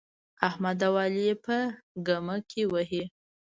[0.47, 1.57] احمد او علي يې په
[2.07, 3.03] ګمه کې وهي.